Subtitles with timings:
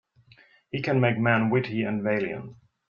[0.71, 2.55] He can make men witty and valiant.